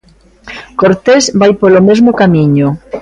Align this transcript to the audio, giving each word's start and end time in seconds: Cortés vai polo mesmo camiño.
Cortés 0.79 1.23
vai 1.41 1.51
polo 1.61 1.79
mesmo 1.87 2.17
camiño. 2.21 2.67